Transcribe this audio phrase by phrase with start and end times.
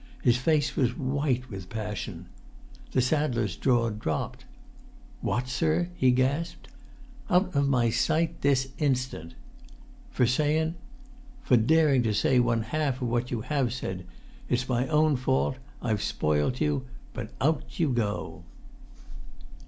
[0.23, 2.25] His face was white with passion.
[2.91, 4.45] The saddler's jaw dropped.
[5.21, 6.69] "What, sir?" he gasped.
[7.29, 9.35] "Out of my sight—this instant!"
[10.09, 10.73] "For sayun——"
[11.43, 14.07] "For daring to say one half of what you have said!
[14.49, 15.57] It's my own fault.
[15.83, 18.41] I've spoilt you; but out you go."